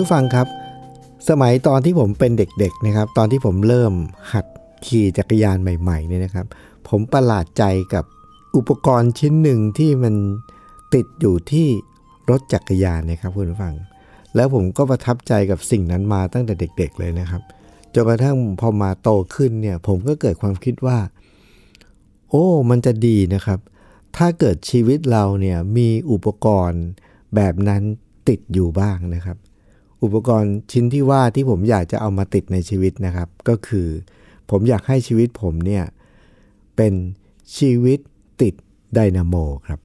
[0.00, 0.46] ผู้ฟังครับ
[1.28, 3.92] สมัยตอนที่ผมเป็นเด็กๆนะครับ ตอนที่ผมเริ่ม
[4.32, 4.46] หัด
[4.86, 6.46] ขี่จักรยานใหม่ๆเนี่ยนะครับ
[6.88, 7.64] ผมประหลาดใจ
[7.94, 8.04] กับ
[8.56, 10.14] อุปกรณ์ชิ้นหนึ่งที่มัน
[10.94, 11.68] ติดอยู่ที่
[12.30, 13.74] รถจักรยานนะครับคุณผู้ฟัง
[14.34, 17.42] แล้วผมก็ประทับใจกับสิ่งนั้นมาตั้งแต่เด็ก ๆ เลยนะครับ
[17.94, 20.98] จนกระทั่งพอมาโตขึ้นเนี่ย ผมก็เกิดความคิดว่า
[22.30, 23.58] โอ้ มันจะดีนะครับ
[24.16, 26.84] ถ้าเกิดชีวิตเราเนี่ยมีอุปกรณ์
[27.34, 27.82] แบบนั้น
[28.28, 29.38] ติดอยู่บ้างนะครับ
[30.04, 33.88] อุปกรณ์ชิ้นที่ว่าที่ผมอยากจะเอามาติดในชีวิตนะครับ ก็คือ
[34.50, 35.84] ผมอยากให้ชีวิตผมเนี่ย
[36.76, 36.92] เป็น
[37.58, 37.98] ชีวิต
[38.42, 38.54] ติด
[38.94, 39.34] ไดนาโม
[39.66, 39.78] ครับ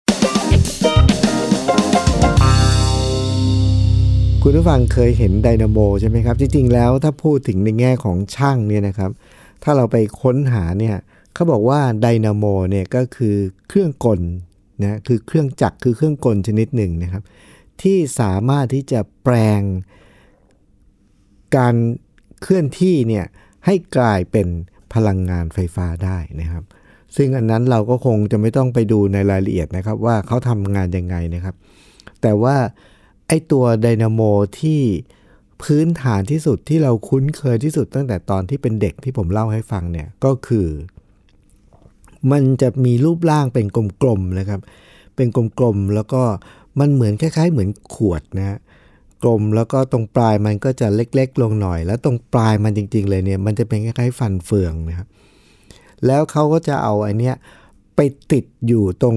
[4.41, 9.11] คุณผู้ฟังเคยเห็นไดนาโมใช่ไหมครับ จริงๆแล้วถ้าพูดถึงในแง่ของช่างเนี่ยนะครับ
[9.63, 10.95] ถ้าเราไปค้นหาเนี่ย
[11.33, 13.35] เขาบอกว่าไดนาโมเนี่ยก็คือ
[13.67, 14.21] เครื่องกล
[14.81, 17.23] นะคือเครื่องจักรคือเครื่องกลชนิดหนึ่งนะครับ
[17.81, 19.61] ที่สามารถที่จะแปลง
[21.57, 21.75] การ
[22.41, 23.25] เคลื่อนที่เนี่ย
[23.65, 24.47] ให้กลายเป็น
[24.93, 26.63] พลังงานไฟฟ้าได้นะครับ
[27.15, 31.55] ซึ่งอันนั้นเราก็คงจะไม่ต้องไปดูในรายละเอียดนะครับว่าเขาทำงานยังไงนะครับ
[32.21, 32.55] แต่ว่า
[33.27, 34.21] ไอตัวไดนาโม
[34.59, 34.81] ที่
[35.63, 40.67] พื้นฐานที่สุดที่เราคุ้นเคยที่สุดตั้งแต่ตอนที่เป็นเด็กที่ผมเล่าให้ฟังเนี่ยก็คือ
[42.31, 43.65] มันจะมีรูปร่างเป็น
[44.01, 44.61] กลมๆนะครับ
[45.15, 45.27] เป็น
[45.59, 46.23] กลมๆแล้วก็
[46.79, 48.57] มันเหมือนคล้าย ๆ เหมือนขวดนะฮะ
[49.25, 55.07] กลม แล้วก็ตรงปลายมันก็จะเล็กๆ ลงหน่อย แล้วตรงปลายมันจริง ๆ เลยเนี่ยมันจะเป็นคล้ายๆฟันเฟืองนะครับ
[56.05, 57.35] แล้วเขาก็จะเอาไอเนี้ย
[57.95, 57.99] ไป
[58.31, 59.15] ติดอยู่ตรง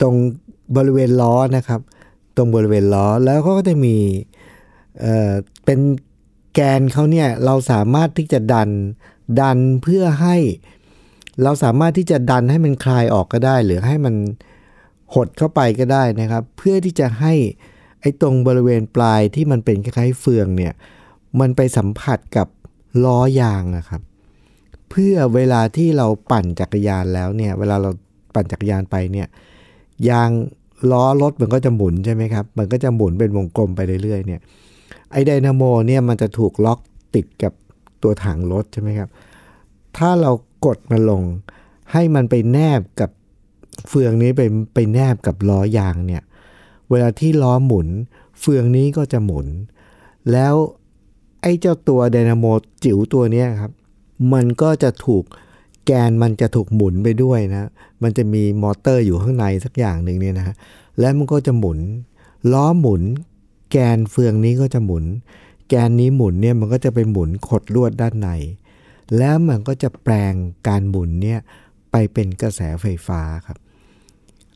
[0.00, 0.14] ตรง
[0.76, 1.80] บริเวณล้อนะครับ
[2.36, 3.96] ตรงบริเวณล้อแล้วเขาก็จะมี
[5.00, 5.32] เอ่อ
[5.64, 5.80] เป็น
[6.54, 8.70] แกนเขาเนี่ยเราสามารถที่จะดัน
[9.40, 10.36] ดันเพื่อให้
[11.42, 14.14] เราสามารถที่จะดันให้มันคลายออกก็ได้ หรือให้มัน
[15.14, 17.34] หดเข้าไปก็ได้นะครับ เพื่อที่จะให้
[18.00, 20.72] ไอ้ตรงบริเวณปลายที่มันเป็นคล้ายๆเฟืองเนี่ย
[21.40, 22.48] มันไปสัมผัสกับ
[23.04, 24.02] ล้อยางนะครับ
[24.90, 27.90] เพื่อเวลาที่เราปั่นจักรยานแล้วเนี่ย เวลาเรา
[28.34, 29.28] ปั่นจักรยานไปเนี่ย
[30.08, 30.30] ยาง
[30.90, 34.40] ล้อรถมันก็จะหมุนใช่ไหมครับ มันก็จะหมุนเป็นวงกลมไปเรื่อยๆ เนี่ย
[35.12, 36.78] ไอ้ไดนาโมเนี่ยมันจะถูกล็อก
[37.14, 37.52] ติดกับ
[38.02, 39.08] ตัวถังรถใช่ไหมครับ
[39.96, 40.30] ถ้าเรา
[40.66, 41.22] กดมันลง
[41.92, 43.10] ให้มันไปแนบกับ
[43.88, 44.42] เฟืองนี้ไป
[44.74, 46.22] ไปแนบกับล้อยางเนี่ย
[46.90, 47.88] เวลาที่ล้อหมุน
[48.40, 49.46] เฟืองนี้ก็จะหมุน
[50.32, 50.54] แล้ว
[51.42, 52.44] ไอ้เจ้าตัวไดนาโม
[52.84, 53.72] จิ๋วตัวนี้ครับ
[54.32, 55.24] มันก็จะถูก
[55.86, 57.68] แกนมันจะถูกหมุนไปด้วยนะ
[58.02, 60.54] มันจะมีมอเตอร์อยู่ข้างในสักอย่างหนึ่งเนี่ยนะฮะ
[61.00, 61.78] แล้วมันก็จะหมุน
[62.52, 63.02] ล้อหมุน
[63.70, 65.04] แกนเฟืองนี้ก็จะหมุน
[65.68, 68.28] แกนนี้หมุนเนี่ยมันก็จะไปหมุนขดลวดด้านใน
[69.16, 70.34] แล้วมันก็จะแปลง
[70.68, 71.40] การหมุนเนี่ย
[71.90, 73.58] ไปเป็นกระแสไฟฟ้าครับ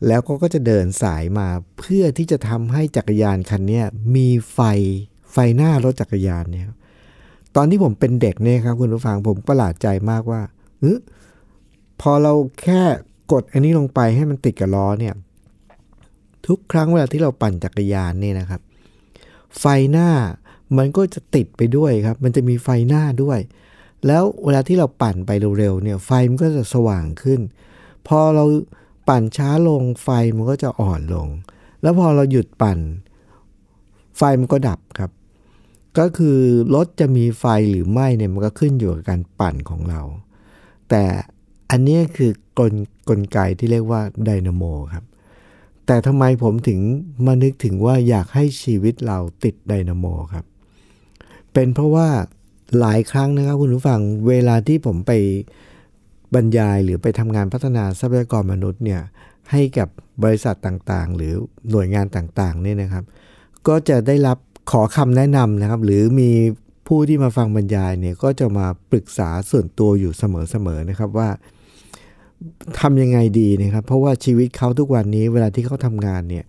[0.06, 1.48] แล้วก็ก็จะเดินสายมา
[1.78, 3.82] เพื่อที่จะทำให้จักรยานคันนี้
[4.16, 4.60] มีไฟ
[5.32, 6.66] ไฟหน้ารถจักรยานเนี่ย
[7.56, 10.42] ตอนที่ผมเป็นเด็กเนี่ยครับคุณผู้ฟังผมประหลาดใจมากว่า
[10.80, 10.98] เออ
[12.00, 12.82] พอเราแค่
[13.32, 15.14] กดอันนี้ลงไปให้มันติดกับล้อเนี่ย
[16.46, 18.60] ทุกครั้งเวลาที่เราปั่นจักรยานเนี่ยนะครับ
[19.58, 20.08] ไฟหน้า
[20.78, 23.38] มันก็จะติดไปด้วยครับ มันจะมีไฟหน้าด้วย
[24.06, 27.40] แล้วเวลาที่เราปั่นไปเร็วๆเนี่ยไฟมันก็จะสว่างขึ้น
[28.08, 28.44] พอเรา
[29.08, 31.28] ปั่นช้าลงไฟมันก็จะอ่อนลง
[31.82, 32.78] แล้วพอเราหยุดปั่น
[34.16, 35.10] ไฟมันก็ดับครับ
[35.98, 36.38] ก็คือ
[36.74, 40.00] รถจะมีไฟหรือไม่เนี่ยมันก็ขึ้นอยู่กับการปั่นของเรา
[40.88, 41.02] แต่
[41.70, 42.72] อันนี้คือกล
[43.08, 45.04] กลไกที่เรียกว่าไดนาโมครับ
[45.86, 46.80] แต่ทำไมผมถึง
[47.26, 50.44] มานึกถึงว่าอยากให้ชีวิตเราติดไดนาโมครับ
[51.52, 52.08] เป็นเพราะว่า
[52.80, 55.12] หลายครั้งนะครับคุณผู้ฟังเวลาที่ผมไป
[56.34, 59.00] บรรยายหรือไปทำงานพัฒนาทรัพยากรมนุษย์เนี่ย
[59.50, 59.88] ให้กับ
[60.22, 61.34] บริษัทต่างๆ หรือ
[61.70, 63.04] หน่วยงานต่างๆเนี่ยนะครับ
[63.68, 64.38] ก็จะได้รับ
[64.70, 66.30] ขอคำแนะนำนะครับ หรือมี
[66.86, 71.28] ผู้ที่มาฟังบรรยายเนี่ยก็จะมาปรึกษาส่วนตัวอยู่เสมอๆนะครับว่า
[72.80, 76.44] ทำยังไงดีนะครับ เพราะว่าชีวิตเขาทุกวันนี้เวลาที่เขาทำงานเนี่ย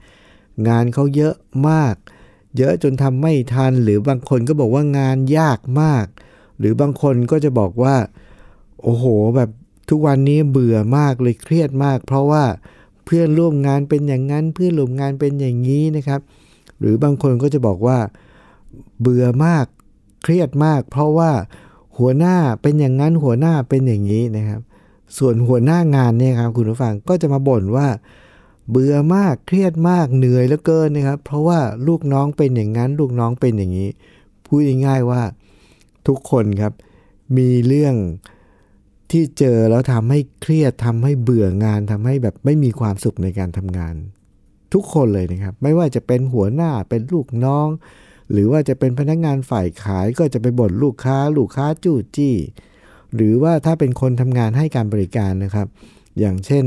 [0.67, 1.35] งานเขาเยอะ
[1.69, 1.95] มาก
[2.57, 6.05] เยอะจนทำไม่ทัน หรือบางคนก็บอกว่างานยากมาก
[6.59, 7.95] หรือบางคนก็จะบอกว่า
[8.81, 9.05] โอ้โห
[9.35, 9.49] แบบ
[9.89, 12.43] ทุกวันนี้เบื่อมากเลยเครียดมาก เพราะว่า
[13.05, 16.21] เพื่อนร่วมงานเป็นอย่างนั้น เพื่อนร่วมงานเป็นอย่างนี้นะครับ
[16.79, 17.97] หรือบางคนก็จะบอกว่า
[19.01, 19.65] เบื่อมาก
[20.23, 21.31] เครียดมาก เพราะว่า
[21.97, 24.61] หัวหน้าเป็นอย่างนั้นหัวหน้าเป็นอย่างนี้นะครับ
[25.17, 27.87] ส่วนหัวหน้างานเนี่ยครับคุณผู้ฟังก็จะมาบ่นว่า
[28.69, 33.89] เบื่อมากเครียดมากเหนื่อยเหลือเกินนะครับ เพราะว่าลูกน้องเป็นอย่างนั้น ลูกน้องเป็นอย่างนี้
[34.45, 35.21] พูดง่ายๆว่า
[36.07, 36.73] ทุกคนครับ
[37.37, 37.95] มีเรื่อง
[39.13, 43.95] ที่เจอแล้วทำให้เครียดทำให้เบื่องานทำให้แบบไม่มีความสุขในการทำงาน
[44.73, 47.67] ทุกคนเลยนะครับ ไม่ว่าจะเป็นหัวหน้าเป็นลูกน้อง
[48.31, 52.35] หรือว่าจะเป็นพนักงานฝ่ายขายก็จะไปบ่นลูกค้า ลูกค้าจู้จี้
[53.15, 55.67] หรือว่าถ้าเป็นคนทำงานให้การบริการนะครับ
[56.19, 56.65] อย่างเช่น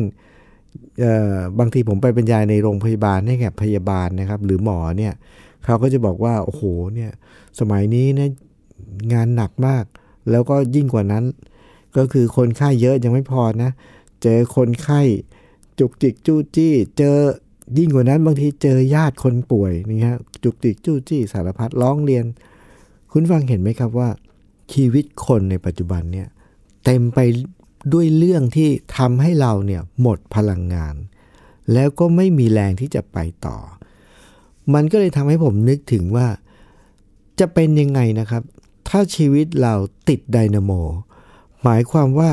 [1.59, 5.15] บางทีผมไปบรรยายในโรงพยาบาลให้แก่พยาบาลนะครับ หรือหมอเนี่ย
[5.65, 6.63] เขาก็จะบอกว่าโอ้โห
[6.95, 7.11] เนี่ย
[7.61, 8.31] สมัยนี้เนี่ย
[9.13, 9.85] งานหนักมาก
[10.31, 11.25] แล้วก็ยิ่งกว่านั้น
[11.97, 13.71] ก็คือคนไข้เยอะยังไม่พอนะ
[14.23, 15.01] เจอคนไข้
[15.79, 17.17] จุกจิกจู้จี้ เจอ
[17.79, 22.25] ยิ่งกว่านั้นบางทีเจอญาติคนป่วยนี่ฮะจุกจิกจู้จี้สารพัดร้องเรียน
[23.13, 24.09] คุณฟังเห็นไหมครับว่า
[24.73, 26.29] ชีวิตคนในปัจจุบันเนี่ย
[26.85, 27.19] เต็มไป
[27.93, 30.95] ด้วยเรื่องที่ทำให้เราเนี่ยหมดพลังงาน
[31.73, 33.59] แล้วก็ไม่มีแรงที่จะไปต่อ
[34.75, 36.27] มันก็เลยทำให้ผมนึกถึงว่า
[37.41, 38.43] จะเป็นยังไงนะครับ
[38.89, 39.75] ถ้าชีวิตเรา
[40.09, 40.73] ติดไดนาโม
[41.67, 42.31] หมายความว่า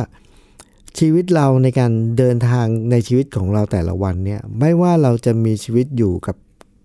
[0.99, 6.35] ชีวิตเราในการเดินทางในชีวิตของเราแต่ละวันเนี่ยไม่ว่าเราจะมีชีวิตอยู่กับ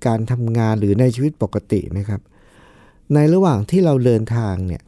[0.07, 2.21] การทำงานหรือในชีวิตปกตินะครับ
[3.15, 4.83] ในระหว่างที่เราเดินทางเนี่ย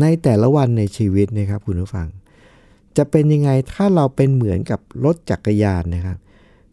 [0.00, 2.08] ในแต่ละวันในชีวิตนะครับคุณผู้ฟัง
[2.96, 6.18] จะเป็นยังไงถ้าเราเป็นเหมือนกับรถจักรยานนะครับ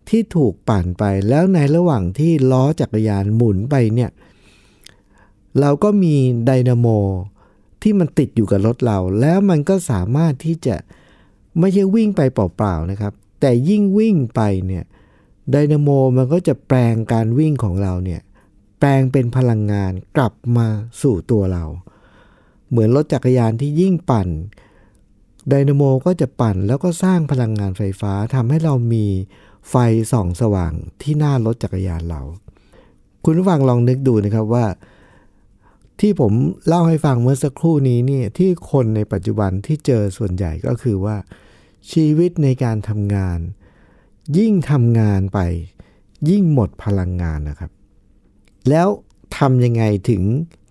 [0.10, 4.12] ที่ถูกปั่นไปแล้วในระหว่างที่ล้อจักรยานหมุนไปเนี่ย
[5.60, 6.88] เราก็มีไดนาโม
[7.82, 10.76] ที่มันติดอยู่กับรถเรา แล้วมันก็สามารถที่จะ
[11.60, 14.86] ไม่ใช่วิ่งไปเปล่าๆนะครับ แต่ยิ่งวิ่งไปเนี่ย
[15.52, 18.22] ไดนาโมมันก็จะแปลงการวิ่งของเราเนี่ย
[18.80, 20.68] แปลงเป็นพลังงานกลับมา
[21.02, 21.64] สู่ตัวเรา
[22.70, 24.28] เหมือนรถจักรยานที่ยิ่งปั่น
[25.50, 29.06] ไดนาโมก็จะปั่นแล้วก็สร้างพลังงานไฟฟ้าทำให้เรามี
[29.70, 29.76] ไฟ
[30.12, 32.22] ส่องสว่างที่หน้ารถจักรยานเรา
[33.24, 34.66] คุณผู้ฟังลองนึกดูนะครับว่า
[36.00, 36.34] ที่ผม
[36.68, 41.18] เล่าให้ฟังเมื่อสักครู่นี้นี่ที่คนในปัจจุบันที่เจอส่วนใหญ่ก็คือว่า
[41.92, 43.40] ชีวิตในการทำงาน
[44.38, 45.40] ยิ่งทำงานไป
[46.30, 47.72] ยิ่งหมดพลังงานนะครับ
[48.70, 48.88] แล้ว
[49.38, 50.24] ทำยังไงถึง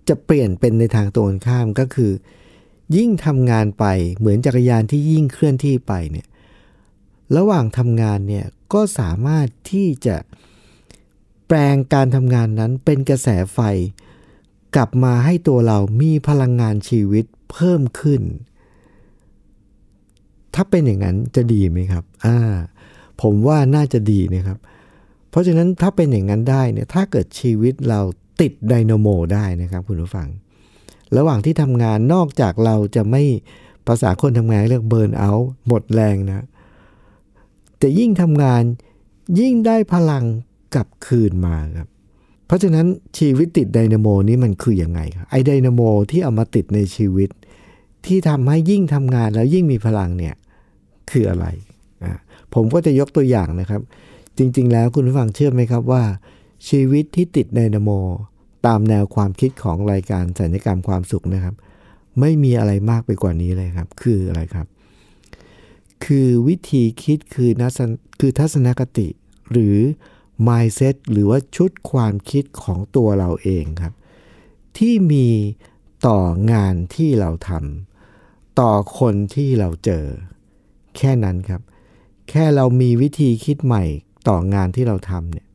[0.08, 2.12] จะเปลี่ยนเป็นในทางตรงข้ามก็คือ
[2.96, 3.84] ยิ่งทำงานไป
[4.19, 6.26] เหมือนจักรยานที่ยิ่งเคลื่อนที่ไปเนี่ย
[7.37, 10.17] ระหว่างทำงานเนี่ยก็สามารถที่จะ
[11.46, 13.61] แปลงการทำงานนั้นเป็นกระแสไฟ
[14.76, 18.23] กลับมาให้ตัวเรามีพลังงานชีวิตเพิ่มขึ้น
[20.55, 22.38] ถ้าเป็นอย่างนั้นจะดีไหมครับ อ่า
[23.23, 24.58] ผมว่าน่าจะดีนะครับ
[25.31, 28.00] เพราะฉะนั้นถ้าเป็นอย่างนั้นได้เนี่ย ถ้าเกิดชีวิตเรา
[28.40, 30.28] ติดไดนาโมได้นะครับ คุณผู้ฟัง
[31.17, 33.22] ระหว่างที่ทำงานนอกจากเราจะไม่
[33.87, 36.46] ภาษาคนทำงานเรียกเบิร์นเอาท์หมดแรงนะ
[37.79, 38.62] แต่ยิ่งทำงาน
[39.40, 40.25] ยิ่งได้พลัง
[40.75, 41.88] กลับคืนมาครับ
[42.46, 42.87] เพราะฉะนั้น
[43.19, 47.31] ชีวิตติดไดนาโมนี้มันคืออยังไงครับไอไดนาโมที่เอามาติดในชีวิต
[48.06, 50.34] ที่ทำให้ยิ่งทำงานแล้วยิ่งมีพลังเนี่ย
[51.10, 51.46] คืออะไร
[52.54, 53.81] ผมก็จะยกตัวอย่างนะครับ
[54.38, 56.03] จริง ๆ แล้วคุณผู้ฟังเชื่อไหมครับว่า
[56.69, 57.91] ชีวิตที่ติดไดนาโม
[58.67, 61.55] ตามแนวความคิดของรายการสัญญกรรมความสุขนะครับ
[62.20, 64.67] ไม่มีอะไรมากไปกว่านี้เลยครับ คืออะไรครับ
[66.05, 67.79] คือวิธีคิดคือนัส
[68.20, 69.08] คือทัศนคติ
[69.53, 69.76] หรือ
[70.46, 73.94] mindset หรือว่าชุดความคิดของตัวเราเองครับ
[74.78, 75.28] ที่มี
[76.06, 76.20] ต่อ
[76.52, 80.05] งานที่เราทำต่อคนที่เราเจอ
[80.96, 81.62] แค่นั้นครับ
[82.31, 83.84] แค่เรามีวิธีคิดใหม่
[84.28, 85.46] ต่องานที่เราทำเนี่ย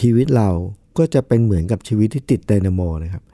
[0.00, 0.48] ชีวิตเรา
[0.98, 3.24] ก็จะเป็นเหมือนกับชีวิตที่ติดไดนาโมนะครับ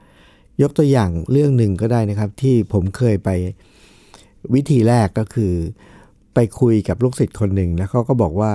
[0.61, 3.29] ยกตัวอย่างเรื่องหนึ่งก็ได้นะครับ ที่ผมเคยไป
[4.53, 5.53] วิธีแรกก็คือ
[6.33, 8.53] ไปคุยกับลูกศิษย์คนหนึ่งแล้วเขาก็บอกว่า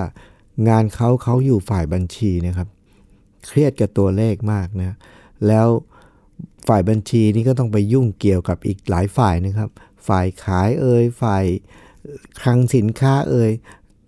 [0.69, 2.67] งานเขาเขาอยู่ฝ่ายบัญชีนะครับ
[3.47, 4.95] เครียดกับตัวเลขมากนะ
[5.47, 5.67] แล้ว
[6.67, 9.69] ฝ่ายบัญชีนี่ก็ต้องไปยุ่งเกี่ยวกับอีกหลายฝ่ายนะครับ
[10.07, 11.45] ฝ่ายขายเอ่ยฝ่าย
[12.41, 13.51] คลังสินค้าเอ่ย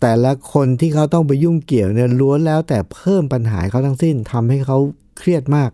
[0.00, 4.78] แต่ละคนที่เขาต้องไปยุ่งเกี่ยวเนี่ยล้วนแล้วแต่เพิ่มปัญหาเขาทั้งสิ้นทำให้เขา
[5.18, 5.70] เครียดมาก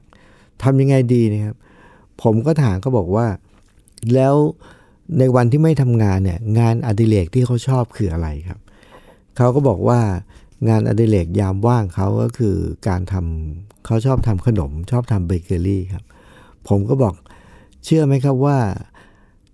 [0.63, 1.57] ทำยังไงดีนะครับ
[2.23, 3.27] ผมก็ถามเขาบอกว่า
[4.15, 4.35] แล้ว
[5.19, 8.61] ในวันที่ไม่ทำงานเนี่ยงานอดิเรกที่เขาชอบคืออะไรครับ
[9.37, 10.01] เขาก็บอกว่า
[10.69, 12.57] งานอดิเรกยามว่างเขาก็คือ
[12.89, 16.05] การทำเขาชอบทำขนม ชอบทำเบเกอรี่ครับ
[16.69, 17.15] ผมก็บอก
[17.85, 18.59] เชื่อไหมครับว่า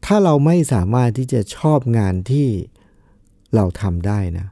[0.04, 2.46] ถ้าเราไม่สามารถที่จะชอบงานที่
[3.54, 4.46] เราทำได้นะ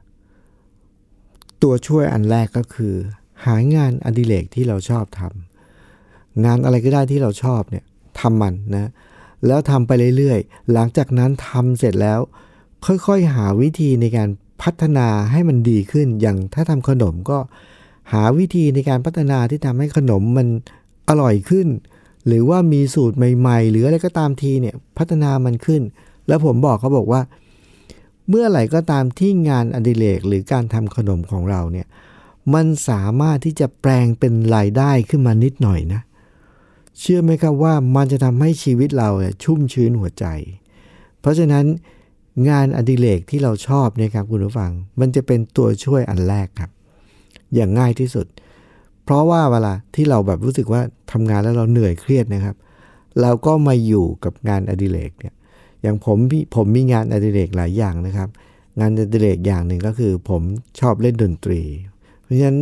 [1.61, 2.93] ตัวช่วยอันแรกก็คือ
[3.45, 7.85] หางานอดิเรกที่เราชอบทำงานอะไรก็ได้ที่เราชอบเนี่ย
[8.19, 8.91] ทำมันนะ
[9.47, 12.19] แล้วทำไปเรื่อยๆ หลังจากนั้นทำเสร็จแล้ว
[12.85, 14.29] ค่อยๆ หาวิธีในการ
[14.63, 17.37] พัฒนาให้มันดีขึ้น อย่างถ้าทำขนมก็
[18.11, 20.47] หาวิธีในการพัฒนาที่ทำให้ขนมมัน
[21.09, 21.67] อร่อยขึ้น
[22.27, 25.81] หรือว่ามีสูตรใหม่ ๆ หรืออะไรก็ตามทีเนี่ยพัฒนามันขึ้น
[26.27, 27.21] แล้วผมบอกเขาบอกว่า
[28.29, 31.87] เมื่อไหร่ก็ตามที่งานอดิเรกหรือการทำขนมของเราเนี่ย
[32.53, 36.01] มันสามารถที่จะแปลงเป็นรายได้ขึ้นมานิดหน่อยนะ
[36.99, 39.09] เชื่อไหมครับว่ามันจะทำให้ชีวิตเรา
[39.43, 40.25] ชุ่มชื้นหัวใจ
[41.21, 41.65] เพราะฉะนั้น
[42.49, 46.71] งานอดิเรกที่เราชอบเนี่ยครับคุณผู้ฟัง มันจะเป็นตัวช่วยอันแรกครับ
[47.55, 48.25] อย่างง่ายที่สุด
[49.03, 52.55] เพราะว่าเวลาที่เราแบบรู้สึกว่าทำงานแล้วเราเหนื่อยเครียดนะครับ
[53.21, 55.33] เราก็มาอยู่กับงานอดิเรกเนี่ย
[55.81, 56.17] อย่างผม
[56.55, 58.29] ผมมีงานอดิเรกหลายอย่างนะครับ
[58.79, 60.41] งานอดิเรกอย่างหนึ่งก็คือ ผม
[60.79, 61.61] ชอบเล่นดนตรี
[62.21, 62.59] เพราะฉะนั้น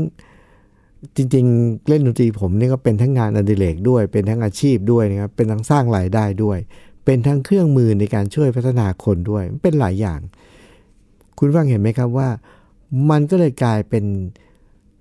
[1.15, 6.57] จริงๆ เล่นดนตรีผมนี่ก็เป็นทั้งงานอดิเรกด้วย เป็นทั้งอาชีพด้วยนะครับ เป็นทั้งสร้างรายได้ด้วย
[7.05, 10.19] เป็นทั้งเครื่องมือในการช่วยพัฒนาคนด้วยเป็นหลายอย่าง
[11.37, 12.29] คุณฟังเห็นไหมครับว่า
[13.09, 14.05] มันก็เลยกลายเป็น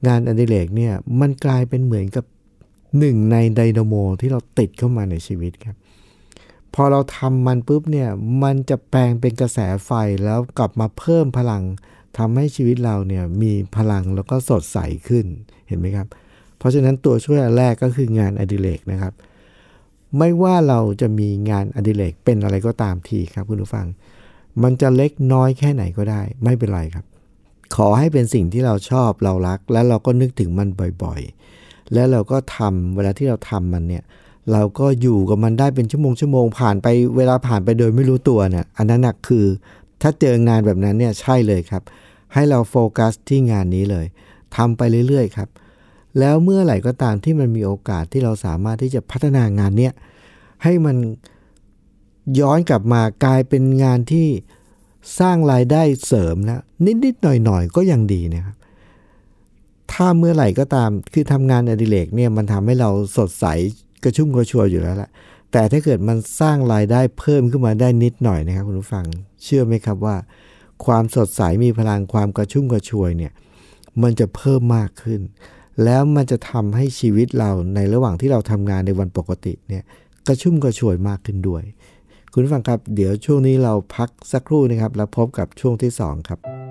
[0.07, 2.25] งานอดิเรกเนี่ย มันกลายเป็นเหมือนกับ
[2.99, 5.77] หนึ่งในไดนาโมที่เราติดเข้ามาในชีวิตครับ
[6.75, 8.09] พอเราทำมันปุ๊บเนี่ย
[8.43, 9.91] มันจะแปลงเป็นกระแสไฟ
[10.25, 11.63] แล้วกลับมาเพิ่มพลัง
[12.19, 15.27] ทำให้ชีวิตเราเนี่ยมีพลังแล้วก็สดใสขึ้น
[15.69, 16.07] เห็นไหมครับ
[16.59, 19.13] เพราะฉะนั้นตัวช่วยแรกก็คืองานอดิเรกนะครับ
[20.19, 23.87] ไม่ว่าเราจะมีงานอดิเรกเป็นอะไรก็ตามทีครับคุณผู้ฟัง
[24.63, 27.05] มันจะเล็กน้อยแค่ไหนก็ได้ ไม่เป็นไรครับ
[27.77, 30.69] ขอให้เป็นสิ่งที่เราชอบเรารัก แล้วเราก็นึกถึงมัน
[31.03, 34.05] บ่อยๆ แล้วเราก็ทำเวลาที่เราทำมันเนี่ย
[34.53, 39.47] เราก็อยู่กับมันได้เป็นชั่วโมงชั่วโมงผ่านไปเวลาผ่านไปโดยไม่รู้ตัวเนี่ยอันนั้นนะคือ
[40.03, 41.83] ถ้าเจองานแบบนั้นเนี่ยใช่เลยครับ
[42.35, 44.07] ให้เราโฟกัสที่งานนี้เลย
[44.57, 45.49] ทำไปเรื่อยๆครับ
[46.19, 49.93] แล้วเมื่อไหร่ก็ตามที่มันมีโอกาสที่เราสามารถที่จะพัฒนางานเนี้ย
[50.63, 50.97] ให้มัน
[52.41, 54.29] ย้อนกลับมากลายเป็นงานที่
[55.19, 56.63] สร้างรายได้เสริมนะ
[57.05, 58.57] นิดๆหน่อยๆก็ยังดีนะครับ
[59.93, 63.47] ถ้าเมื่อไหร่ก็ตามคือทำงานอดิเรกเนี่ยมันทำให้เราสดใส
[64.05, 65.11] กระชุ่มกระชวยอยู่แล้วแหละ
[65.53, 69.05] แต่ถ้าเกิดมันสร้างรายได้เพิ่มขึ้นมาได้นิดหน่อยนะครับคุณผู้ฟัง
[69.45, 70.17] เชื่อไหมครับว่า
[70.85, 73.33] ความสดใสมีพลังความกระชุ่มกระชวยเนี่ย
[74.03, 75.21] มันจะเพิ่มมากขึ้น
[75.85, 79.83] แล้วมันจะทำให้ชีวิตเราในระหว่างที่เราทำงานในวันปกติเนี่ย
[80.27, 81.63] กระชุ่มกระชวยมากขึ้นด้วย
[82.33, 86.41] คุณฟังครับ เดี๋ยวช่วงนี้เราพักสักครู่นะครับ แล้วพบกับช่วงที่ 2 ครับ「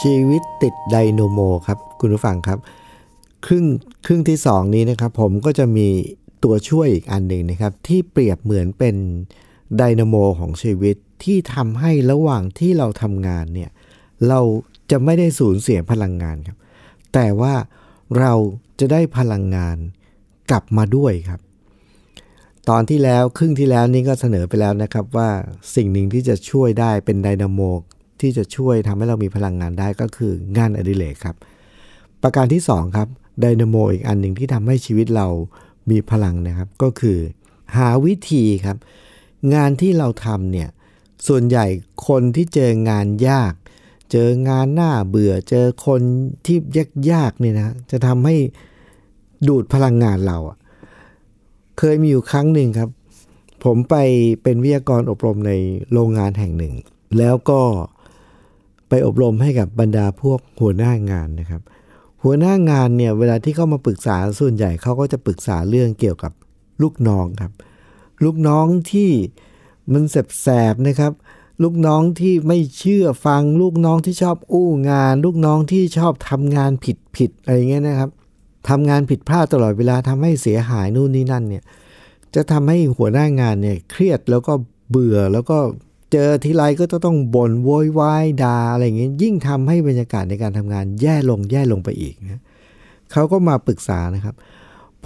[0.00, 2.58] ชีวิตติดไดโนโมครับ คุณผู้ฟังครับ
[3.46, 3.64] ครึ่ง
[4.06, 5.88] ครึ่งที่สองนี้นะครับ ผมก็จะมี
[6.44, 8.96] ตัวช่วยอีกอันหนึ่งนะครับ ที่เปรียบเหมือนเป็น
[9.76, 13.70] ไดนาโมของชีวิตที่ทำให้ระหว่างที่เราทำงานเนี่ย
[14.28, 14.40] เรา
[14.90, 16.58] จะไม่ได้สูญเสียพลังงานครับ
[17.14, 17.54] แต่ว่า
[18.18, 18.32] เรา
[18.80, 19.76] จะได้พลังงาน
[20.50, 21.40] กลับมาด้วยครับ
[22.68, 25.30] ตอนที่แล้วครึ่งที่แล้วนี้ก็เสนอไปแล้วนะครับว่า
[25.74, 27.60] สิ่งหนึ่งที่จะช่วยได้เป็นไดนาโม
[28.20, 31.36] ที่จะช่วยทำให้เรามีพลังงานได้ก็คืองานอดิเรกครับ
[32.22, 33.08] ประการที่2ครับ
[33.40, 35.26] ไดนาโมอีกอันหนึ่งที่ทำให้ชีวิตเรา
[35.90, 37.18] มีพลังนะครับ ก็คือ
[37.76, 38.76] หาวิธีครับ
[39.54, 40.68] งานที่เราทำเนี่ย
[41.28, 41.66] ส่วนใหญ่
[42.08, 43.52] คนที่เจองานยาก
[44.12, 46.00] เจองานหน้าเบื่อ เจอคน
[46.46, 46.56] ที่
[47.12, 48.36] ยากๆเนี่ยนะจะทำให้
[49.48, 50.38] ดูดพลังงานเรา
[51.78, 52.90] เคยมีอยู่ครั้งหนึ่งครับ
[53.64, 53.94] ผมไป
[54.42, 55.52] เป็นวิทยากรอบรมใน
[55.92, 56.74] โรงงานแห่งหนึ่ง
[57.18, 57.60] แล้วก็
[58.88, 61.62] ไปอบรมให้กับบรรดาพวกหัวหน้างานนะครับ
[62.22, 66.32] หัวหน้างานเนี่ยเวลาที่เข้ามาปรึกษาส่วนใหญ่เขาก็จะปรึกษาเรื่องเกี่ยวกับ
[66.82, 67.52] ลูกน้องครับ
[68.24, 69.10] ลูกน้องที่
[69.92, 71.12] มันแสบๆนะครับ
[71.62, 78.10] ลูกน้องที่ไม่เชื่อฟังลูกน้องที่ชอบอู้งาน ลูกน้องที่ชอบทำงานผิดผิดอะไรเงี้ยนะครับ
[78.68, 81.64] ทำงานผิดพลาดตลอดเวลาทำให้เสียหายนู่นนี่นั่นเนี่ย
[82.34, 84.52] จะทำให้หัวหน้างานเนี่ยเครียดแล้วก็
[84.90, 85.58] เบื่อแล้วก็
[86.12, 92.42] เจอทีไรก็จะต้องบ่นโวยวายด่าอะไรอย่างเงี้ยยิ่งทำให้บรรยากาศในการทำงานแย่ลงแย่ลงไปอีกนะ
[93.12, 94.34] เขาก็มาปรึกษานะครับ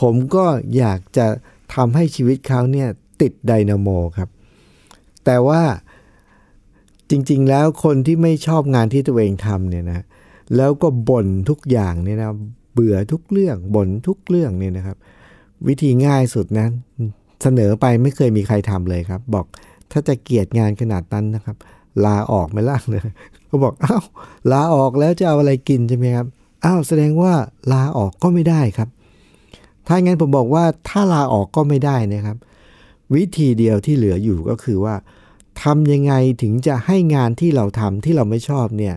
[0.01, 0.45] ผมก็
[0.77, 1.27] อยากจะ
[1.75, 2.89] ทำให้ชีวิตเขาเนี่ย
[3.21, 4.29] ติดไดนาโมครับ
[5.25, 5.63] แต่ว่า
[7.11, 10.05] จริงๆแล้วคนที่ไม่ชอบงานที่ตัวเองทำเนี่ยนะ
[10.57, 12.31] แล้วก็บ่นทุกอย่างเนี่ยนะ
[12.73, 14.97] เบื่อทุกเรื่องบ่นทุกเรื่องเนี่ยนะครับ
[15.69, 16.67] วิธีง่ายสุดนะ
[17.43, 19.47] เสนอไปไม่เคยมีใครทำเลยครับ บอก
[19.93, 21.57] ถ้าจะเกลียดงานขนาดนั้นนะครับ
[22.05, 23.03] ลาออกไม่ล่างเลย
[23.47, 24.05] เขาบอกอ้าว
[24.53, 26.27] ลาออกแล้วจะเอาอะไรกินใช่ไหมครับ
[26.65, 27.33] อ้าวแสดงว่า
[27.73, 28.89] ลาออกก็ไม่ได้ครับ
[29.87, 32.37] ถ้างั้นผมบอกว่าถ้าลาออกก็ไม่ได้นะครับ
[33.15, 34.95] วิธีเดียวที่เหลืออยู่ก็คือว่า
[35.63, 38.95] ทำยังไงถึงจะให้งานที่เราทำที่เราไม่ชอบเนี่ย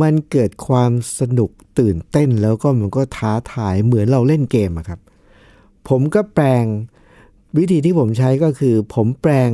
[0.00, 5.00] มันเกิดความสนุกตื่นเต้นแล้วก็มันก็ท้าทายเหมือนเราเล่นเกมอะครับ
[5.88, 6.64] ผมก็แปลง
[7.58, 9.50] วิธีที่ผมใช้ก็คือ ผมแปลง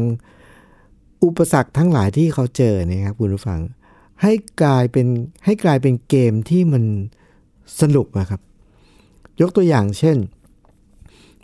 [1.24, 3.60] อุปสรรคทั้งหลายที่เขาเจอเนี่ยครับคุณผู้ฟัง
[4.22, 4.32] ให้
[4.62, 5.06] กลายเป็น
[5.44, 6.84] ให้กลายเป็นเกมที่มัน
[7.80, 8.40] สนุกนะครับ
[9.40, 10.16] ยกตัวอย่างเช่น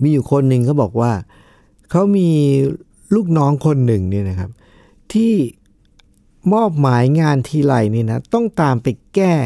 [0.02, 1.12] มีอยู่คนหนึ่งเขาบอกว่า
[1.90, 2.30] เขามี
[3.14, 4.50] ลูกน้องคนหนึ่งเนี่ยนะครับ
[5.12, 5.34] ที่
[6.52, 9.36] มอบหมายงานทีไรนี่นะต้องตามไปแก้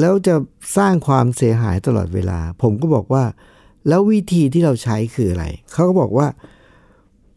[0.00, 0.34] แล้วจะ
[0.76, 3.24] สร้างความเสียหายตลอดเวลา ผมก็บอกว่า
[3.88, 6.26] แล้ววิธีที่เราใช้คืออะไร เขาก็บอกว่า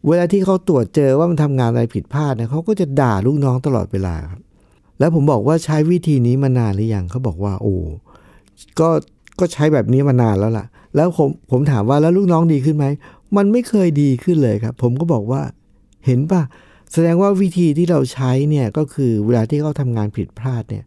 [0.08, 4.42] เวลาที่เขาตรวจเจอว่ามันทำงานอะไรผิดพลาดเนี่ยเขาก็จะด่าลูกน้องตลอดเวลาครับ
[4.98, 7.74] แล้วผมบอกว่าใช้วิธีนี้มานานหรือยังเขาบอกว่าโอ้
[8.80, 8.88] ก็
[9.38, 10.66] ก็ใช้แบบนี้มานานแล้วล่ะ
[10.96, 12.86] แล้วผมผมถามว่าแล้วลูกน้องดีขึ้นไหม
[13.36, 15.42] มันไม่เคยดีขึ้นเลยครับ ผมก็บอกว่า
[16.06, 16.42] เห็นปะ
[16.92, 20.84] แสดงว่าวิธีที่เราใช้เนี่ยก็คือเวลาที่เขาทำงานผิดพลาดเนี่ย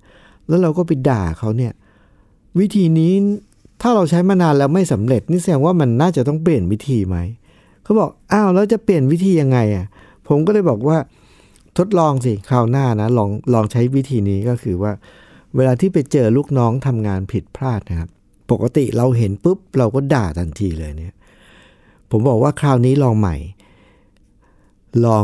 [0.48, 1.74] แล้วเราก็ไปด่าเขาเนี่ย
[2.60, 3.12] วิธีนี้
[3.82, 7.18] ถ้าเราใช้มานานแล้วไม่สำเร็จ นี่แสดงว่ามันน่าจะต้องเปลี่ยนวิธีไหม
[7.90, 9.86] เขาบอกอ้าวแล้วจะเปลี่ยนวิธียังไงอะ
[10.28, 10.98] ผมก็เลยบอกว่า
[11.78, 14.92] ทดลองสิคราวหน้านะลองลองใช้วิธีนี้ก็คือว่า
[15.56, 18.10] เวลาที่ไปเจอลูกน้องทำงานผิดพลาดนะครับ
[18.52, 21.16] ปกติเราเห็นปุ๊บ เราก็ด่าทันทีเลยเนี่ย
[22.12, 23.36] ผมบอกว่าคราวนี้ลองใหม่
[25.06, 25.24] ลอง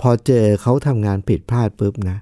[0.00, 2.16] พอเจอเขาทำงานผิดพลาดปุ๊บนะ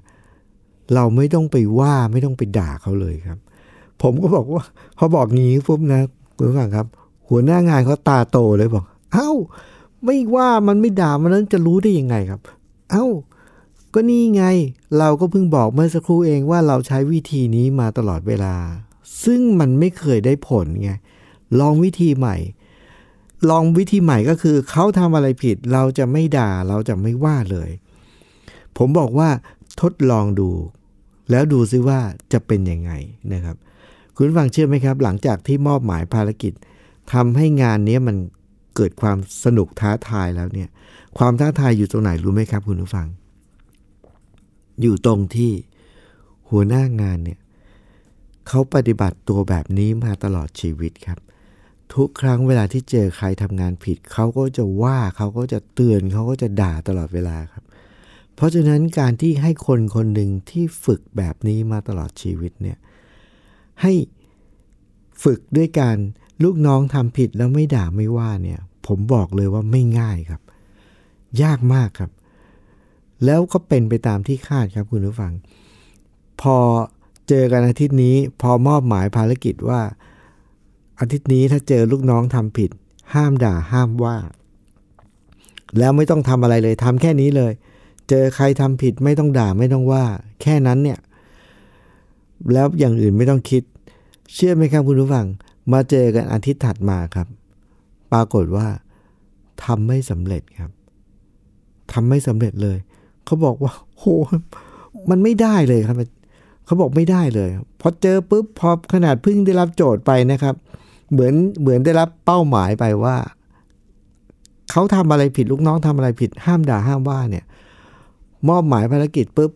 [0.95, 3.39] เราไม่ต้องไปว่าไม่ต้องไปด่าเขาเลยครับ
[4.03, 4.63] ผมก็บอกว่า
[4.99, 6.01] พอบอกงี้ปุ๊บนะ
[6.37, 6.87] คุณฟังครับ
[7.29, 9.31] หัวหน้างานเขาตาโตเลยบอก เอ้า
[10.05, 12.41] ไม่ว่ามันไม่ด่ามันนั้นจะรู้ได้ยังไงครับ
[12.91, 13.07] เอ้า
[13.95, 14.45] ก็นี่ไง
[14.99, 18.55] เราก็เพิ่งบอกเมื่อสักครู่เองว่าเราใช้วิธีนี้มาตลอดเวลา
[19.25, 20.91] ซึ่งมันไม่เคยได้ผลไง
[21.61, 22.37] ลองวิธีใหม่
[23.51, 27.71] ลองวิธีใหม่ก็คือเขาทำอะไรผิด เราจะไม่ด่าเราจะไม่ว่าเลย
[28.77, 29.29] ผมบอกว่า
[29.81, 30.51] ทดลองดู
[31.31, 32.01] แล้วดูซิว่า
[32.33, 32.93] จะเป็นยังไง
[33.33, 33.57] นะครับ
[34.17, 36.53] คุณฟังเชื่อไหมครับ หลังจากที่มอบหมายภารกิจ
[37.13, 38.17] ทำให้งานนี้มัน
[38.77, 40.69] เกิดความสนุกท้าทายแล้วเนี่ย
[41.19, 43.07] ความท้าทายอยู่ตรงไหนรู้ไหมครับคุณผู้ฟัง
[44.81, 45.53] อยู่ตรงที่
[46.51, 47.41] หัวหน้างานเนี่ย
[48.49, 51.19] เขาปฏิบัติตัวแบบนี้มาตลอดชีวิตครับ
[51.95, 57.65] ทุกครั้งเวลาที่เจอใครทำงานผิด เขาก็จะว่าเขาก็จะเตือนเขาก็จะด่าตลอดเวลาครับ
[58.35, 62.79] เพราะฉะนั้นการที่ให้คนคนหนึ่งที่ฝึกแบบนี้มาตลอดชีวิตเนี่ย
[63.83, 63.93] ให้
[65.25, 65.99] ฝึกด้วยการ
[66.43, 70.41] ลูกน้องทำผิดแล้วไม่ด่าไม่ว่าเนี่ย ผมบอกเลยว่าไม่ง่ายครับ
[71.43, 72.11] ยากมากครับ
[73.25, 75.33] แล้วก็เป็นไปตามที่คาดครับคุณผู้ฟัง
[76.41, 76.57] พอ
[77.29, 79.81] เจอกันอาทิตย์นี้ พอมอบหมายภารกิจว่า
[81.01, 82.71] อาทิตย์นี้ถ้าเจอลูกน้องทำผิด
[83.15, 84.17] ห้ามด่าห้ามว่า
[85.79, 87.53] แล้วไม่ต้องทำอะไรเลยทำแค่นี้เลย
[88.09, 90.05] เจอใครทำผิดไม่ต้องด่าไม่ต้องว่า
[90.43, 90.99] แค่นั้นเนี่ย
[92.53, 93.63] แล้วอย่างอื่นไม่ต้องคิด
[94.35, 95.27] เชื่อไหมครับคุณผู้ฟัง
[95.73, 97.27] มาเจอกันอาทิตย์ถัดมาครับ
[98.13, 98.67] ปรากฏว่า
[99.65, 100.73] ทำไม่สำเร็จครับ
[101.93, 102.79] ทำไม่สำเร็จเลย
[103.25, 104.05] เขาบอกว่าโห
[105.11, 105.97] มันไม่ได้เลยครับ
[106.65, 107.49] เขาบอกไม่ได้เลย
[107.81, 110.55] พอเจอปุ๊บพอขนาดเพิ่งได้รับโจทย์ไปนะครับ
[111.13, 113.17] เหมือนเหมือนได้รับเป้าหมายไปว่า
[114.71, 117.45] เขาทำอะไรผิดลูกน้องทำอะไรผิด ห้ามด่าห้ามว่าเนี่ย
[118.49, 119.51] มอบหมายภารกิจปุ๊บ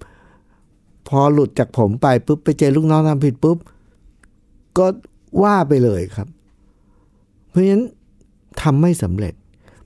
[1.09, 3.59] พอหลุดจากผมไปปุ๊บไปเจอลูกน้องทำผิดปุ๊บ
[4.79, 4.87] ก็
[5.43, 6.29] ว่าไปเลยครับ
[7.49, 7.85] เพราะฉะนั้น
[8.63, 9.35] ทำไม่สำเร็จ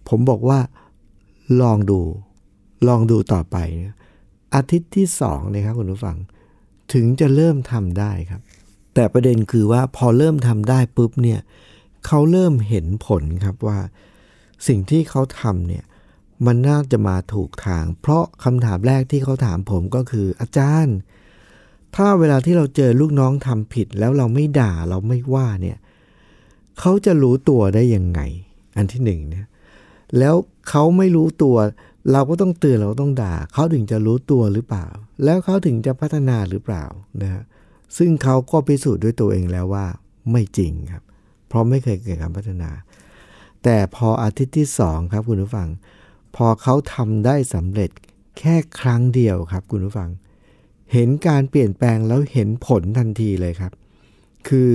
[0.08, 0.60] ผมบอกว่า
[1.62, 2.00] ลองดู
[2.88, 3.56] ลองดูต่อไป
[4.54, 6.16] อาทิตย์ที่สองนะครับคุณผู้ฟัง
[6.92, 8.42] ถึงจะเริ่มทำได้ครับ
[8.94, 11.40] แต่ประเด็นคือว่าพอเริ่มทำได้ปุ๊บเนี่ย
[12.06, 13.78] เขาเริ่มเห็นผลครับว่า
[14.68, 15.84] สิ่งที่เขาทำเนี่ย
[16.46, 20.96] มันน่าจะมาถูกทาง เพราะคำถามแรกที่เขาถามผมก็คืออาจารย์
[21.96, 25.78] ถ้าเวลาที่เราเจอลูกน้องทำผิดแล้วเราไม่ด่าเราไม่ว่าเนี่ย
[26.78, 28.20] เขาจะรู้ตัวได้ยังไง
[28.76, 29.46] อันที่หนึ่งเนี่ย
[30.18, 30.34] แล้ว
[30.68, 31.56] เขาไม่รู้ตัว
[32.12, 34.86] เราก็ต้องเตือนเราต้องด่าเขาถึงจะรู้ตัวหรือเปล่า
[35.24, 36.84] แล้วเขาถึงจะพัฒนาหรือเปล่า
[37.22, 37.42] นะฮะ
[37.96, 39.86] ซึ่งเขาก็พิสูจน์ด้วยตัวเองแล้วว่า
[40.30, 41.02] ไม่จริงครับ
[41.48, 42.70] เพราะไม่เคยเกิดการพัฒนา
[43.64, 45.68] แต่พออาทิตย์ที่สองครับคุณผู้ฟัง
[46.36, 47.90] พอเขาทำได้สำเร็จ
[48.38, 50.10] แค่ครั้งเดียวครับคุณผู้ฟัง
[50.92, 53.72] เห็นการเปลี่ยนแปลงแล้วเห็นผลทันทีเลยครับ
[54.48, 54.70] คือ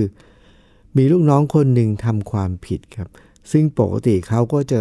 [0.97, 3.09] มีลูกน้องคนหนึ่งทำความผิดครับ
[3.51, 4.79] ซึ่งปกติเขาก็จะ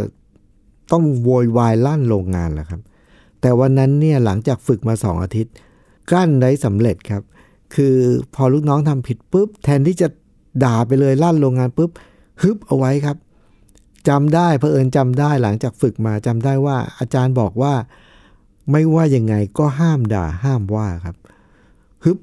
[0.92, 2.80] ต้องโวยวายลั่นโรงงานแหละครับ
[3.40, 5.54] แต่วันนั้นเนี่ยหลังจากฝึกมาสองอาทิตย์
[6.12, 7.22] กั้นได้สำเร็จครับ
[7.74, 7.96] คือ
[8.34, 10.08] พอลูกน้องทำผิดปุ๊บ แทนที่จะ
[10.64, 11.90] ด่าไปเลยลั่นโรงงานปุ๊บ
[12.42, 13.16] ฮึบเอาไว้ครับ
[14.08, 17.74] จำได้เพอเอิญจำได้หลังจากฝึกมาจำได้ว่า อาจารย์บอกว่า
[18.70, 21.16] ไม่ว่ายังไงก็ห้ามด่าห้ามว่าครับ
[22.04, 22.18] ฮึบ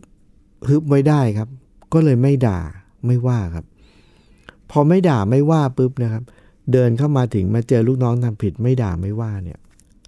[0.69, 1.49] ฮึบไว้ได้ครับ
[1.93, 2.59] ก็เลยไม่ด่า
[3.05, 3.65] ไม่ว่าครับ
[4.71, 6.23] พอไม่ด่าไม่ว่าปุ๊บนะครับ
[6.71, 9.59] เดินเข้ามาถึงมาเจอลูกน้องทำผิดไม่ด่าไม่ว่าเนี่ย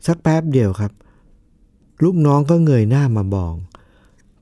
[0.08, 0.92] สักแป๊บเดียวครับ
[2.04, 3.54] ลูกน้องก็เงยหน้ามามอง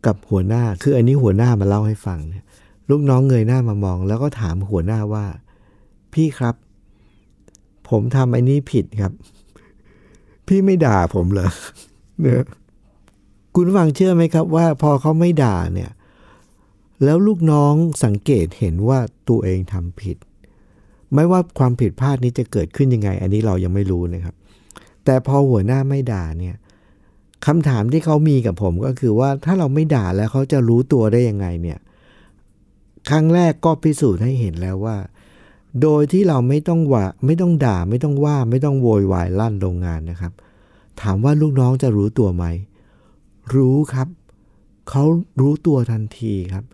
[0.05, 2.45] กับหัวหน้าคืออันนี้หัวหน้ามาเล่าให้ฟังเนี่ย
[2.89, 5.25] ลูกน้องเงยหน้ามามอง แล้วก็ถามหัวหน้าว่า
[6.13, 6.55] พี่ครับ
[7.89, 9.13] ผมทำไอ้นี้ผิดครับ
[10.47, 11.49] พี่ไม่ด่าผมเหรอ
[12.21, 12.43] เนี่ย
[13.55, 15.91] คุณฟังเชื่อไหมครับว่าพอเขาไม่ด่าเนี่ย
[17.03, 20.17] แล้วลูกน้องสังเกตเห็นว่าตัวเองทำผิด
[21.13, 24.35] ไม่ว่าความผิดพลาดนี้จะเกิดขึ้นยังไง อันนี้เรายังไม่รู้นะครับ
[25.05, 26.55] แต่พอหัวหน้าไม่ด่าเนี่ย
[27.45, 31.79] คำถามที่เขามีกับผมก็คือว่าถ้าเราไม่ด่าแล้วเขาจะรู้ตัวได้ยังไงเนี่ย
[33.09, 34.97] ครั้งแรกก็พิสูจน์ให้เห็นแล้วว่า
[35.81, 40.33] โดยที่เราไม่ต้องว่าไม่ต้องด่าไม่ต้องว่า ไม่ต้องโวยวายลั่นโรงงานนะครับ
[41.01, 42.45] ถามว่าลูกน้องจะรู้ตัวไหม
[43.55, 44.07] รู้ครับ
[44.89, 45.03] เขา
[45.41, 46.65] รู้ตัวทันทีครับ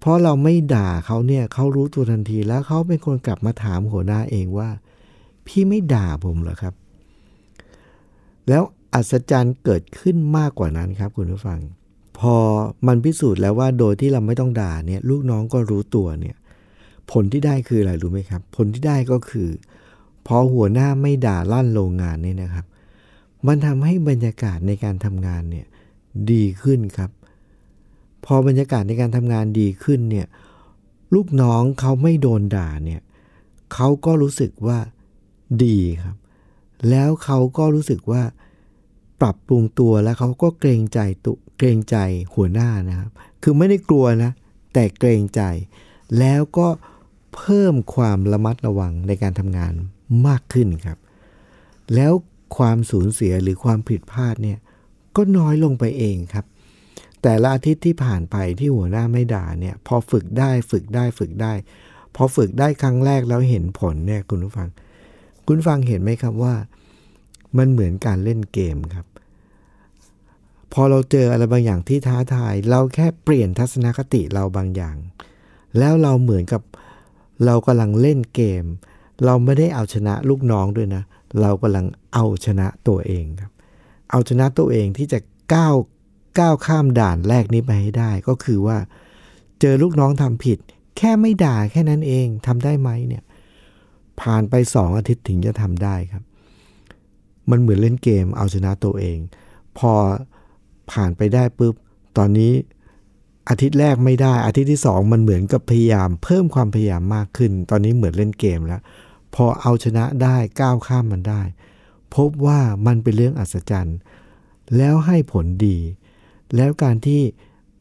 [0.00, 4.70] เพราะเราไม่ด่าเขาเนี่ยเขารู้ตัวทันทีแล้วเขาเป็นคนกลับมาถามหัวหน้าเองว่า
[5.46, 6.74] พี่ไม่ด่าผมเหรอครับ
[8.48, 8.62] แล้ว
[8.94, 11.60] อัศจรรย์เกิดขึ้นมากกว่านั้นครับ คุณผู้ฟัง
[12.18, 12.36] พอ
[12.86, 16.36] มันพิสูจน์แล้วว่าโดยที่เราไม่ต้องด่าเนี่ย ลูกน้องก็รู้ตัวเนี่ย
[17.10, 19.48] ผลที่ได้คืออะไรรู้ไหมครับ ผลที่ได้ก็คือ
[20.26, 22.66] พอหัวหน้าไม่ด่าลั่นโรงงานเนี่ยนะครับ
[23.46, 25.66] มันทำให้บรรยากาศในการทำงานเนี่ย
[26.32, 27.10] ดีขึ้นครับ
[28.24, 30.26] พอบรรยากาศในการทำงานดีขึ้นเนี่ย
[31.14, 33.02] ลูกน้องเขาไม่โดนด่าเนี่ย
[33.74, 34.78] เขาก็รู้สึกว่า
[35.64, 36.16] ดีครับ
[36.90, 38.22] แล้วเขาก็รู้สึกว่า
[39.20, 41.96] ปรับปรุงตัวแล้วเขาก็เกรงใจตุเกรงใจ
[42.34, 43.10] หัวหน้านะครับ
[43.42, 44.30] คือไม่ได้กลัวนะ
[44.72, 45.42] แต่เกรงใจ
[46.18, 46.68] แล้วก็
[47.34, 49.72] เพิ่มความระมัดระวังในการทำงาน
[50.26, 50.98] มากขึ้นครับ
[51.94, 52.12] แล้ว
[52.56, 54.58] ความสูญเสียหรือความผิดพลาดเนี่ย
[55.16, 56.44] ก็น้อยลงไปเองครับ
[57.22, 61.52] แต่ละอาทิตย์ที่ผ่านไปที่หัวหน้าไม่ด่าเนี่ย พอฝึกได้ฝึกได้ฝึกได้
[62.16, 64.68] พอฝึกได้ครั้งแรกแล้วเห็นผลเนี่ยคุณผู้ฟัง
[65.46, 66.54] คุณฟังเห็นไหมครับว่า
[67.58, 69.06] มันเหมือนการเล่นเกมครับ
[70.72, 74.96] พอเราเจออะไรบางอย่างที่ท้าทาย เราแค่เปลี่ยนทัศนคติเราบางอย่าง
[75.78, 76.62] แล้วเราเหมือนกับ
[77.44, 78.64] เรากำลังเล่นเกม
[79.24, 81.02] เราไม่ได้เอาชนะลูกน้องด้วยนะ
[81.40, 83.52] เรากำลังเอาชนะตัวเองครับ
[84.10, 85.18] เอาชนะตัวเองที่จะ
[85.54, 85.74] ก้าว
[86.38, 88.78] ก้าวข้ามด่านแรกนี้ไปให้ได้ ก็คือว่า
[89.60, 90.58] เจอลูกน้องทำผิด
[90.96, 93.24] แค่ไม่ด่าแค่นั้นเองทำได้ไหมเนี่ย
[94.20, 96.22] ผ่านไปสองอาทิตย์ถึงจะทำได้ครับ
[97.50, 99.18] มันเหมือนเล่นเกมเอาชนะตัวเอง
[99.78, 99.92] พอ
[100.92, 101.74] ผ่านไปได้ปุ๊บ
[102.18, 102.52] ตอนนี้
[103.48, 108.80] อาทิตย์แรกไม่ได้ อาทิตย์ที่สองมันเหมือนกับพยายาม เพิ่มความพยายามมากขึ้น ตอนนี้เหมือนเล่นเกมแล้ว
[109.34, 111.42] พอเอาชนะได้ก้าวข้ามมันได้
[112.16, 113.98] พบว่ามันเป็นเรื่องอัศจรรย์
[114.76, 115.78] แล้วให้ผลดี
[116.56, 117.22] แล้วการที่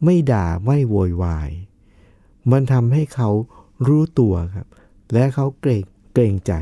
[0.04, 1.50] ไม่ด่าไม่โวยวาย
[2.52, 3.30] มันทำให้เขา
[3.88, 4.68] รู้ตัวครับ
[5.14, 6.54] และเขาเกรงเกรงใจ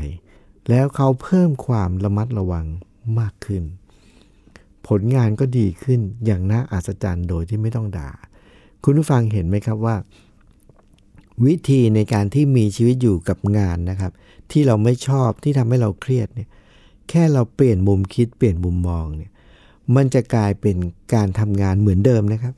[0.70, 2.66] แล้วเขาเพิ่มความระมัดระวัง
[3.18, 3.62] มากขึ้น
[4.88, 8.10] ผลงานก็ดีขึ้นอย่างน่าอัศจรรย์โดยที่ไม่ต้องด่า
[8.84, 9.96] คุณผู้ฟังเห็นไหมครับว่า
[11.44, 14.12] วิธีในการที่มีชีวิตอยู่กับงานนะครับ
[14.50, 16.48] ที่เราไม่ชอบที่ทำให้เราเครียดเนี่ย
[17.08, 19.30] แค่เราเปลี่ยนมุมคิดเปลี่ยนมุมมองเนี่ย
[19.96, 20.76] มันจะกลายเป็น
[21.14, 22.54] การทำงานเหมือนเดิมนะครับ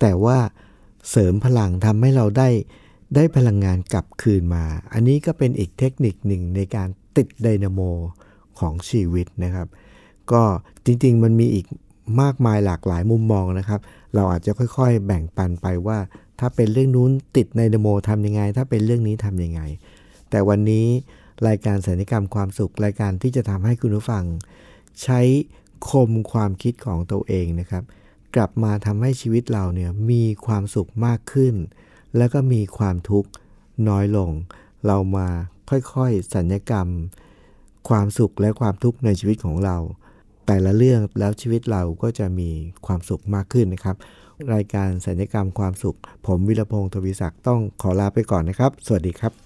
[0.00, 0.38] แต่ว่า
[1.10, 2.48] เสริมพลังทำให้เราได้
[3.14, 7.80] ได้พลังงานกลับคืนมา อันนี้ก็เป็นอีกเทคนิคหนึ่งในการติดไดนาโม
[8.58, 9.68] ของชีวิตนะครับ
[10.32, 10.42] ก็
[10.84, 11.66] จริงๆมันมีอีก
[12.22, 13.80] มากมายหลากหลายมุมมองนะครับ
[14.14, 15.98] เราอาจจะค่อยๆ แบ่งปันไปว่า
[16.40, 19.60] ถ้าเป็นเรื่องนู้นติดไดนาโมทำยังไง ถ้าเป็นเรื่องนี้ทำยังไง
[20.30, 20.86] แต่วันนี้
[21.46, 24.24] รายการสัญญกรรมความสุข รายการที่จะทำให้คุณผู้ฟัง
[25.02, 25.20] ใช้
[25.90, 27.84] คมความคิดของตัวเองนะครับ
[28.34, 31.54] กลับมาทำให้ชีวิตเราเนี่ยมีความสุขมากขึ้น
[32.16, 33.28] แล้วก็มีความทุกข์
[33.88, 34.30] น้อยลง
[34.86, 35.28] เรามา
[35.70, 36.88] ค่อยๆสัญญกรรม
[37.88, 39.76] ความสุขและความทุกข์ในชีวิตของเรา
[40.46, 42.50] แต่ละเรื่องแล้วชีวิตเราก็จะมี
[42.86, 43.96] ความสุขมากขึ้นนะครับ
[44.54, 45.96] รายการสัญญกรรมความสุข
[46.26, 49.45] ผมวิรพงศ์ทวีศักดิ์ต้องขอลาไปก่อนนะครับ สวัสดีครับ